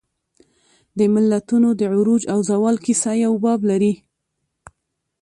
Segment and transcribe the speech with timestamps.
[0.97, 3.93] د ملتونو د عروج او زوال کیسه یو باب لري.